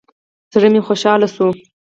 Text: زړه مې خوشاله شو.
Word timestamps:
زړه 0.53 0.67
مې 0.73 0.81
خوشاله 0.87 1.27
شو. 1.35 1.47